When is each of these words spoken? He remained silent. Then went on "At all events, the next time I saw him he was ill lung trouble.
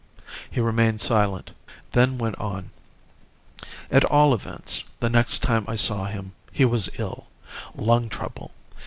He 0.49 0.59
remained 0.59 0.99
silent. 0.99 1.51
Then 1.91 2.17
went 2.17 2.35
on 2.37 2.71
"At 3.91 4.03
all 4.05 4.33
events, 4.33 4.83
the 4.99 5.11
next 5.11 5.43
time 5.43 5.63
I 5.67 5.75
saw 5.75 6.05
him 6.05 6.31
he 6.51 6.65
was 6.65 6.89
ill 6.97 7.27
lung 7.75 8.09
trouble. 8.09 8.49